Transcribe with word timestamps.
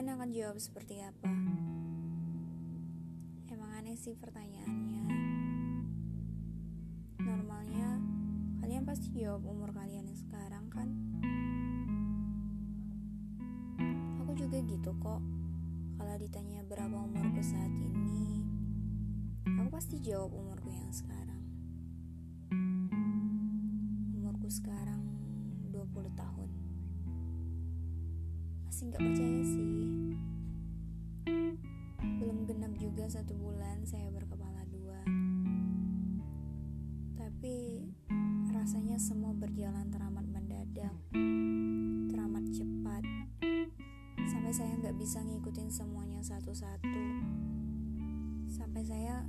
kalian 0.00 0.16
akan 0.16 0.32
jawab 0.32 0.56
seperti 0.56 0.96
apa? 1.04 1.28
Emang 3.52 3.68
aneh 3.76 3.92
sih 4.00 4.16
pertanyaannya. 4.16 5.04
Normalnya, 7.20 8.00
kalian 8.64 8.88
pasti 8.88 9.12
jawab 9.12 9.44
umur 9.44 9.76
kalian 9.76 10.08
yang 10.08 10.16
sekarang 10.16 10.72
kan? 10.72 10.88
Aku 14.24 14.32
juga 14.40 14.56
gitu 14.64 14.88
kok. 15.04 15.20
Kalau 16.00 16.16
ditanya 16.16 16.64
berapa 16.64 16.96
umurku 16.96 17.44
saat 17.44 17.68
ini, 17.68 18.40
aku 19.52 19.68
pasti 19.68 20.00
jawab 20.00 20.32
umurku 20.32 20.72
yang 20.72 20.96
sekarang. 20.96 21.44
Umurku 24.16 24.48
sekarang 24.48 25.04
20 25.68 26.08
tahun 26.16 26.69
masih 28.80 28.96
nggak 28.96 29.04
percaya 29.12 29.42
sih. 29.44 29.68
Belum 32.16 32.48
genap 32.48 32.72
juga 32.80 33.04
satu 33.12 33.36
bulan 33.36 33.84
saya 33.84 34.08
berkepala 34.08 34.64
dua. 34.72 35.04
Tapi 37.12 37.84
rasanya 38.48 38.96
semua 38.96 39.36
berjalan 39.36 39.84
teramat 39.92 40.24
mendadak 40.32 40.96
teramat 42.08 42.40
cepat. 42.56 43.04
Sampai 44.24 44.52
saya 44.56 44.72
nggak 44.80 44.96
bisa 44.96 45.28
ngikutin 45.28 45.68
semuanya 45.68 46.24
satu-satu. 46.24 47.04
Sampai 48.48 48.80
saya 48.88 49.28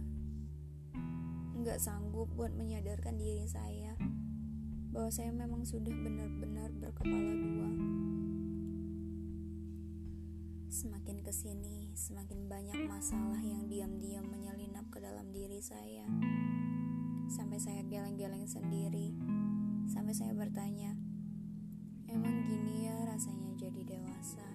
nggak 1.60 1.84
sanggup 1.84 2.32
buat 2.40 2.56
menyadarkan 2.56 3.20
diri 3.20 3.44
saya 3.52 4.00
bahwa 4.96 5.12
saya 5.12 5.36
memang 5.36 5.68
sudah 5.68 5.92
benar-benar 5.92 6.72
berkepala 6.80 7.36
dua. 7.36 8.01
Semakin 10.72 11.20
ke 11.20 11.36
sini, 11.36 11.92
semakin 12.00 12.48
banyak 12.48 12.88
masalah 12.88 13.44
yang 13.44 13.68
diam-diam 13.68 14.24
menyelinap 14.24 14.88
ke 14.88 15.04
dalam 15.04 15.28
diri 15.36 15.60
saya. 15.60 16.08
Sampai 17.28 17.60
saya 17.60 17.84
geleng-geleng 17.84 18.48
sendiri. 18.48 19.12
Sampai 19.92 20.16
saya 20.16 20.32
bertanya, 20.32 20.96
emang 22.08 22.48
gini 22.48 22.88
ya 22.88 23.04
rasanya 23.04 23.52
jadi 23.60 23.84
dewasa? 23.84 24.48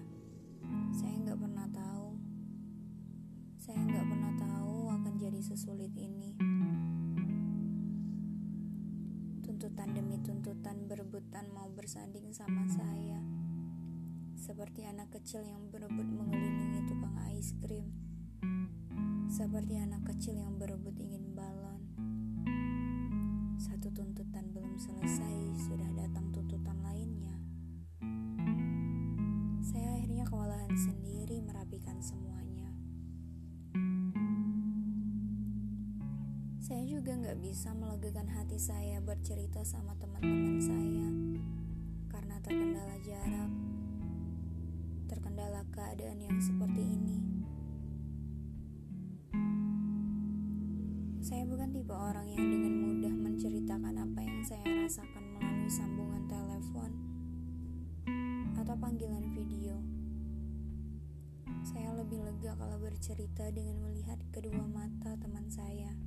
Saya 0.89 1.21
nggak 1.21 1.37
pernah 1.37 1.69
tahu. 1.69 2.17
Saya 3.61 3.77
nggak 3.77 4.05
pernah 4.09 4.33
tahu 4.41 4.89
akan 4.89 5.13
jadi 5.21 5.37
sesulit 5.45 5.93
ini. 5.93 6.56
Seperti 14.77 14.93
anak 14.93 15.09
kecil 15.09 15.41
yang 15.41 15.73
berebut 15.73 16.05
mengelilingi 16.05 16.85
tukang 16.85 17.17
es 17.33 17.49
krim, 17.57 17.89
seperti 19.25 19.73
anak 19.73 20.05
kecil 20.05 20.37
yang 20.37 20.53
berebut 20.53 20.93
ingin 21.01 21.33
balon. 21.33 21.81
Satu 23.57 23.89
tuntutan 23.89 24.53
belum 24.53 24.77
selesai, 24.77 25.65
sudah 25.65 25.89
datang 25.97 26.29
tuntutan 26.29 26.77
lainnya. 26.85 27.33
Saya 29.65 29.97
akhirnya 29.97 30.29
kewalahan 30.29 30.77
sendiri 30.77 31.41
merapikan 31.41 31.97
semuanya. 31.97 32.69
Saya 36.61 36.85
juga 36.85 37.17
nggak 37.17 37.41
bisa 37.41 37.73
melegakan 37.73 38.29
hati 38.29 38.61
saya 38.61 39.01
bercerita 39.01 39.65
sama 39.65 39.97
teman-teman 39.97 40.61
saya 40.61 41.09
karena 42.13 42.37
terkendala 42.45 42.93
jarak 43.01 43.46
keadaan 45.97 46.21
yang 46.29 46.37
seperti 46.37 46.77
ini. 46.85 47.17
Saya 51.25 51.41
bukan 51.49 51.73
tipe 51.73 51.89
orang 51.89 52.29
yang 52.29 52.45
dengan 52.53 52.73
mudah 52.85 53.13
menceritakan 53.17 54.05
apa 54.05 54.19
yang 54.21 54.45
saya 54.45 54.61
rasakan 54.85 55.25
melalui 55.33 55.65
sambungan 55.73 56.21
telepon 56.29 56.91
atau 58.61 58.77
panggilan 58.77 59.25
video. 59.33 59.81
Saya 61.65 61.97
lebih 61.97 62.21
lega 62.21 62.53
kalau 62.53 62.77
bercerita 62.77 63.49
dengan 63.49 63.81
melihat 63.89 64.21
kedua 64.29 64.69
mata 64.69 65.17
teman 65.17 65.49
saya. 65.49 65.97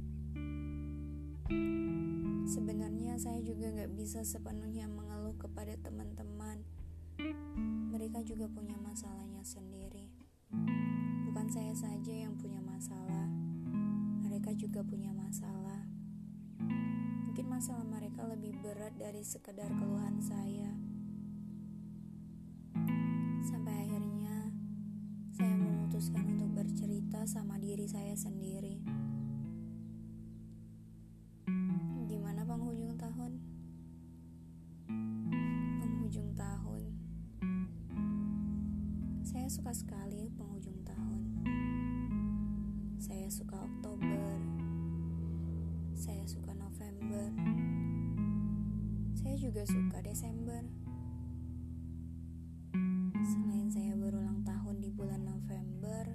Sebenarnya 2.46 3.18
saya 3.18 3.42
juga 3.42 3.74
nggak 3.74 3.90
bisa 3.98 4.22
sepenuhnya 4.22 4.86
mengeluh 4.86 5.34
kepada 5.34 5.74
teman-teman 5.82 6.62
mereka 8.00 8.24
juga 8.24 8.48
punya 8.48 8.80
masalahnya 8.80 9.44
sendiri. 9.44 10.08
Bukan 11.28 11.52
saya 11.52 11.76
saja 11.76 12.08
yang 12.08 12.32
punya 12.40 12.56
masalah, 12.64 13.28
mereka 14.24 14.56
juga 14.56 14.80
punya 14.80 15.12
masalah. 15.12 15.84
Mungkin 17.28 17.44
masalah 17.44 17.84
mereka 17.84 18.24
lebih 18.24 18.56
berat 18.64 18.96
dari 18.96 19.20
sekedar 19.20 19.68
keluhan 19.76 20.16
saya. 20.16 20.72
Sampai 23.44 23.84
akhirnya 23.84 24.48
saya 25.36 25.60
memutuskan 25.60 26.24
untuk 26.40 26.56
bercerita 26.56 27.28
sama 27.28 27.60
diri 27.60 27.84
saya 27.84 28.16
sendiri. 28.16 28.49
Suka 39.50 39.74
sekali 39.74 40.30
penghujung 40.38 40.78
tahun. 40.86 41.22
Saya 43.02 43.26
suka 43.26 43.58
Oktober. 43.58 44.38
Saya 45.98 46.22
suka 46.22 46.54
November. 46.54 47.34
Saya 49.18 49.34
juga 49.34 49.66
suka 49.66 50.06
Desember. 50.06 50.62
Selain 53.26 53.66
saya 53.74 53.98
berulang 53.98 54.46
tahun 54.46 54.86
di 54.86 54.90
bulan 54.94 55.26
November, 55.26 56.14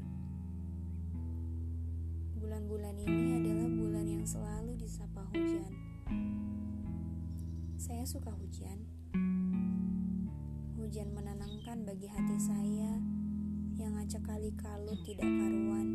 bulan-bulan 2.39 2.95
ini 3.03 3.35
adalah 3.35 3.67
bulan 3.67 4.05
yang 4.07 4.23
selalu 4.23 4.79
disapa 4.79 5.27
hujan. 5.35 5.75
Saya 7.75 8.07
suka 8.07 8.31
hujan. 8.31 8.79
Hujan 10.79 11.11
menenangkan 11.11 11.83
bagi 11.83 12.07
hati 12.07 12.39
saya 12.39 13.14
yang 13.75 13.99
acak 13.99 14.23
kali 14.23 14.55
kalut 14.55 14.99
tidak 15.03 15.27
karuan. 15.27 15.87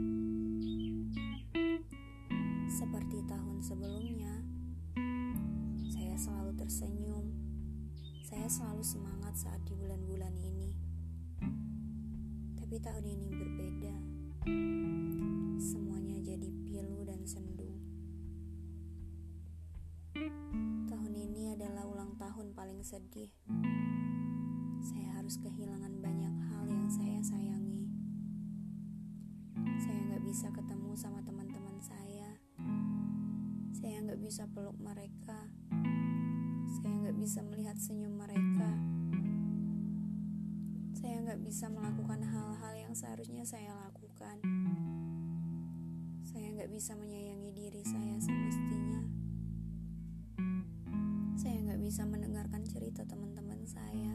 Seperti 2.69 3.25
tahun 3.25 3.59
sebelumnya, 3.65 4.45
saya 5.89 6.17
selalu 6.21 6.53
tersenyum. 6.61 7.25
Saya 8.21 8.47
selalu 8.47 8.85
semangat 8.85 9.35
saat 9.35 9.61
di 9.65 9.75
bulan-bulan 9.75 10.35
ini. 10.39 10.71
Tapi 12.61 12.77
tahun 12.79 13.05
ini 13.05 13.29
berbeda. 13.35 13.97
Semuanya 15.59 16.21
jadi 16.21 16.49
pilu 16.69 17.03
dan 17.03 17.25
sendu. 17.27 17.75
Tahun 20.87 21.13
ini 21.17 21.57
adalah 21.57 21.89
ulang 21.89 22.15
tahun 22.21 22.55
paling 22.55 22.85
sedih 22.85 23.33
saya 24.81 25.13
harus 25.21 25.37
kehilangan 25.37 25.93
banyak 26.01 26.35
hal 26.51 26.65
yang 26.65 26.89
saya 26.89 27.21
sayangi. 27.21 27.70
Bisa 30.31 30.47
ketemu 30.55 30.95
sama 30.95 31.19
teman-teman 31.27 31.75
saya. 31.83 32.39
Saya 33.75 33.99
nggak 33.99 34.23
bisa 34.23 34.47
peluk 34.47 34.79
mereka. 34.79 35.51
Saya 36.71 37.03
nggak 37.03 37.19
bisa 37.19 37.43
melihat 37.43 37.75
senyum 37.75 38.15
mereka. 38.15 38.71
Saya 40.95 41.19
nggak 41.27 41.43
bisa 41.43 41.67
melakukan 41.67 42.23
hal-hal 42.23 42.75
yang 42.79 42.95
seharusnya 42.95 43.43
saya 43.43 43.75
lakukan. 43.75 44.39
Saya 46.23 46.47
nggak 46.55 46.71
bisa 46.79 46.95
menyayangi 46.95 47.51
diri 47.51 47.83
saya 47.83 48.15
semestinya. 48.23 49.03
Saya 51.35 51.59
nggak 51.59 51.83
bisa 51.83 52.07
mendengarkan 52.07 52.63
cerita 52.71 53.03
teman-teman 53.03 53.67
saya 53.67 54.15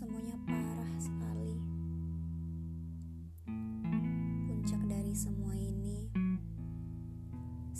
semuanya 0.00 0.29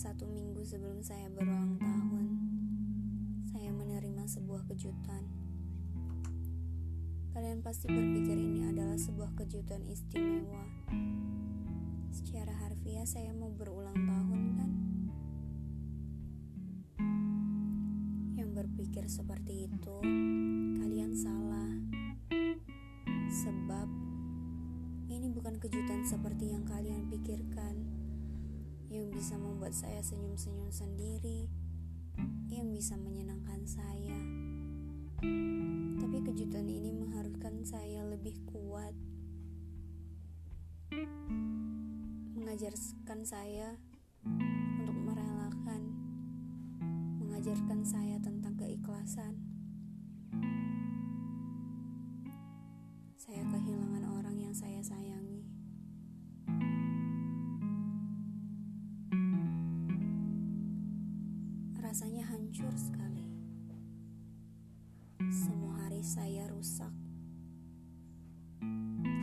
satu 0.01 0.25
minggu 0.25 0.65
sebelum 0.65 1.05
saya 1.05 1.29
berulang 1.29 1.77
tahun, 1.77 2.27
saya 3.53 3.69
menerima 3.69 4.25
sebuah 4.33 4.65
kejutan. 4.73 5.29
Kalian 7.37 7.61
pasti 7.61 7.85
berpikir 7.93 8.33
ini 8.33 8.65
adalah 8.65 8.97
sebuah 8.97 9.37
kejutan 9.37 9.85
istimewa. 9.85 10.65
Secara 12.17 12.49
harfiah 12.65 13.05
saya 13.05 13.37
mau 13.37 13.53
berulang 13.53 13.93
tahun 13.93 14.43
kan? 14.57 14.71
Yang 18.41 18.51
berpikir 18.57 19.05
seperti 19.05 19.69
itu, 19.69 19.97
kalian 20.81 21.13
salah. 21.13 21.77
Sebab 23.29 23.89
ini 25.13 25.29
bukan 25.29 25.61
kejutan 25.61 26.09
seperti 26.09 26.57
yang 26.57 26.65
kalian 26.65 27.05
pikirkan, 27.13 27.90
yang 28.91 29.07
bisa 29.15 29.39
membuat 29.39 29.71
saya 29.71 30.03
senyum-senyum 30.03 30.75
sendiri, 30.75 31.47
yang 32.51 32.75
bisa 32.75 32.99
menyenangkan 32.99 33.63
saya. 33.63 34.19
Tapi 36.03 36.19
kejutan 36.27 36.67
ini 36.67 36.91
mengharuskan 36.91 37.63
saya 37.63 38.03
lebih 38.11 38.35
kuat, 38.51 38.91
mengajarkan 42.35 43.23
saya 43.23 43.79
untuk 44.27 44.97
merelakan, 45.07 45.95
mengajarkan 47.23 47.87
saya 47.87 48.19
tentang 48.19 48.59
keikhlasan. 48.59 49.39
Saya 53.15 53.47
kehilangan 53.55 54.03
orang 54.19 54.35
yang 54.43 54.51
saya 54.51 54.83
sayangi. 54.83 55.30
Hancur 62.51 62.75
sekali. 62.75 63.23
Semua 65.31 65.87
hari 65.87 66.03
saya 66.03 66.51
rusak. 66.51 66.91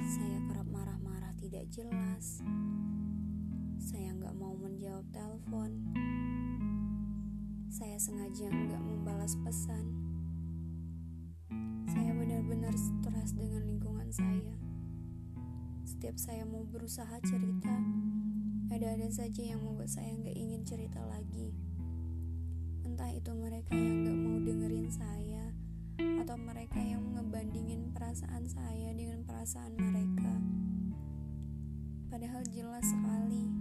Saya 0.08 0.40
kerap 0.48 0.64
marah-marah 0.72 1.36
tidak 1.36 1.68
jelas. 1.68 2.40
Saya 3.84 4.16
nggak 4.16 4.32
mau 4.32 4.56
menjawab 4.56 5.04
telepon. 5.12 5.76
Saya 7.68 8.00
sengaja 8.00 8.48
nggak 8.48 8.80
membalas 8.80 9.36
pesan. 9.44 9.92
Saya 11.92 12.16
benar-benar 12.16 12.80
stres 12.80 13.36
dengan 13.36 13.68
lingkungan 13.68 14.08
saya. 14.08 14.56
Setiap 15.84 16.16
saya 16.16 16.48
mau 16.48 16.64
berusaha 16.64 17.20
cerita, 17.28 17.76
ada-ada 18.72 19.12
saja 19.12 19.44
yang 19.44 19.60
membuat 19.68 19.92
saya 19.92 20.16
nggak 20.16 20.40
ingin 20.40 20.64
cerita 20.64 21.04
lagi. 21.04 21.67
Entah 22.98 23.14
itu 23.14 23.30
mereka 23.30 23.78
yang 23.78 24.10
nggak 24.10 24.18
mau 24.26 24.38
dengerin 24.42 24.90
saya, 24.90 25.54
atau 26.02 26.34
mereka 26.34 26.82
yang 26.82 27.06
ngebandingin 27.14 27.94
perasaan 27.94 28.50
saya 28.50 28.90
dengan 28.98 29.22
perasaan 29.22 29.78
mereka. 29.78 30.34
Padahal 32.10 32.42
jelas 32.50 32.82
sekali 32.90 33.54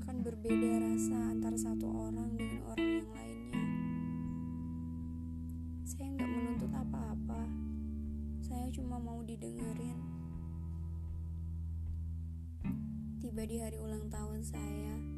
akan 0.00 0.24
berbeda 0.24 0.88
rasa 0.88 1.36
antara 1.36 1.60
satu 1.60 1.84
orang 1.84 2.32
dengan 2.32 2.64
orang 2.64 3.04
yang 3.04 3.10
lainnya. 3.12 3.64
Saya 5.84 6.16
nggak 6.16 6.30
menuntut 6.32 6.72
apa-apa. 6.72 7.44
Saya 8.40 8.72
cuma 8.72 8.96
mau 8.96 9.20
didengerin. 9.20 10.00
Tiba 13.20 13.44
di 13.44 13.60
hari 13.60 13.76
ulang 13.76 14.08
tahun 14.08 14.40
saya, 14.40 15.09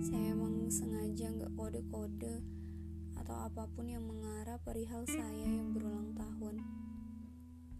saya 0.00 0.32
emang 0.32 0.70
sengaja 0.72 1.28
nggak 1.30 1.52
kode-kode 1.58 2.40
atau 3.20 3.36
apa 3.46 3.68
pun 3.70 3.86
yang 3.86 4.02
mengarah 4.02 4.58
perihal 4.58 5.04
saya 5.06 5.44
yang 5.46 5.76
berulang 5.76 6.16
tahun. 6.16 6.64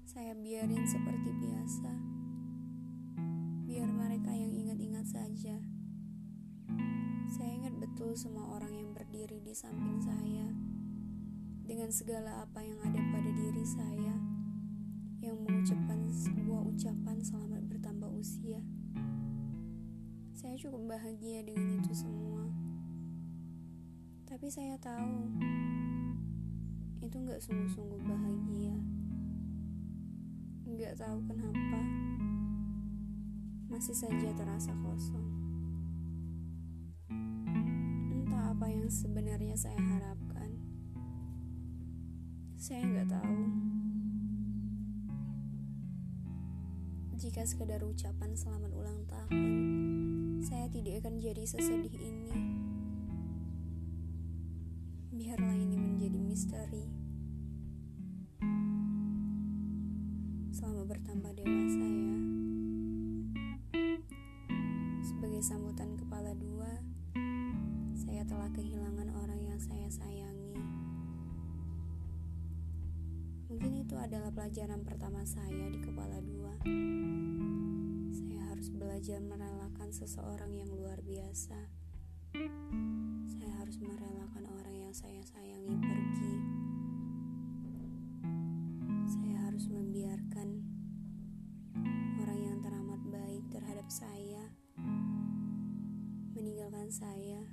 Saya 0.07 0.35
biarin 0.35 0.85
seperti 0.87 1.31
biasa. 1.33 1.93
Biar 3.67 3.89
mereka 3.89 4.35
yang 4.35 4.53
ingat-ingat 4.53 5.07
saja. 5.07 5.57
Saya 7.31 7.51
ingat 7.51 7.79
betul 7.79 8.19
semua 8.19 8.59
orang 8.59 8.75
yang 8.75 8.91
berdiri 8.91 9.39
di 9.41 9.55
samping 9.55 10.03
saya. 10.03 10.51
Dengan 11.65 11.95
segala 11.95 12.43
apa 12.43 12.61
yang 12.67 12.83
ada 12.83 12.99
pada 13.15 13.31
diri 13.31 13.63
saya 13.63 14.15
yang 15.23 15.37
mengucapkan 15.47 16.11
sebuah 16.11 16.67
ucapan 16.75 17.23
selamat 17.23 17.63
bertambah 17.71 18.11
usia. 18.19 18.59
Saya 20.41 20.57
cukup 20.57 20.97
bahagia 20.97 21.45
dengan 21.45 21.85
itu 21.85 21.93
semua. 21.93 22.49
Tapi 24.25 24.49
saya 24.49 24.73
tahu 24.81 25.37
itu 27.05 27.13
nggak 27.13 27.45
sungguh-sungguh 27.45 28.01
bahagia. 28.09 28.73
Nggak 30.65 30.97
tahu 30.97 31.21
kenapa 31.29 31.81
masih 33.69 33.93
saja 33.93 34.33
terasa 34.33 34.73
kosong. 34.81 35.29
Entah 38.09 38.57
apa 38.57 38.65
yang 38.73 38.89
sebenarnya 38.89 39.61
saya 39.61 39.77
harapkan. 39.77 40.57
Saya 42.57 42.81
nggak 42.89 43.13
tahu. 43.13 43.41
Jika 47.21 47.45
sekedar 47.45 47.85
ucapan 47.85 48.33
selamat 48.33 48.73
ulang 48.73 49.05
tahun, 49.05 50.00
saya 50.41 50.73
tidak 50.73 51.05
akan 51.05 51.21
jadi 51.21 51.45
sesedih 51.45 51.93
ini. 52.01 52.33
Biarlah 55.13 55.53
ini 55.53 55.77
menjadi 55.77 56.17
misteri. 56.17 56.89
Selama 60.49 60.89
bertambah 60.89 61.33
dewasa 61.37 61.85
ya. 61.85 62.17
Sebagai 65.05 65.43
sambutan 65.45 65.93
kepala 66.01 66.33
dua, 66.33 66.73
saya 67.93 68.25
telah 68.25 68.49
kehilangan 68.57 69.13
orang 69.13 69.41
yang 69.45 69.61
saya 69.61 69.93
sayangi. 69.93 70.57
Mungkin 73.53 73.85
itu 73.85 73.93
adalah 74.01 74.33
pelajaran 74.33 74.89
pertama 74.89 75.21
saya 75.29 75.69
di 75.69 75.85
kepala 75.85 76.17
dua. 76.25 76.57
Belajar 78.91 79.23
merelakan 79.23 79.95
seseorang 79.95 80.51
yang 80.51 80.67
luar 80.75 80.99
biasa. 81.07 81.55
Saya 83.31 83.53
harus 83.63 83.79
merelakan 83.79 84.51
orang 84.51 84.83
yang 84.83 84.91
saya 84.91 85.23
sayangi 85.23 85.79
pergi. 85.79 86.35
Saya 89.07 89.47
harus 89.47 89.71
membiarkan 89.71 90.67
orang 92.19 92.41
yang 92.43 92.59
teramat 92.59 92.99
baik 93.15 93.47
terhadap 93.55 93.87
saya 93.87 94.51
meninggalkan 96.35 96.91
saya. 96.91 97.47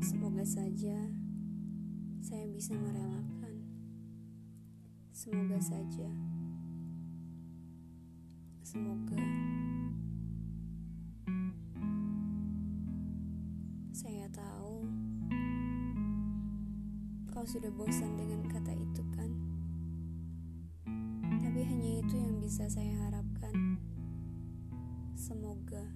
Semoga 0.00 0.48
saja 0.48 0.96
saya 2.24 2.48
bisa 2.48 2.72
merelakan. 2.72 3.68
Semoga 5.12 5.60
saja. 5.60 6.29
Semoga 8.70 9.18
saya 13.90 14.30
tahu 14.30 14.86
kau 17.34 17.42
sudah 17.42 17.66
bosan 17.74 18.14
dengan 18.14 18.46
kata 18.46 18.70
itu 18.70 19.02
kan? 19.18 19.30
Tapi 21.42 21.66
hanya 21.66 21.98
itu 21.98 22.14
yang 22.14 22.38
bisa 22.38 22.70
saya 22.70 22.94
harapkan. 23.10 23.74
Semoga 25.18 25.90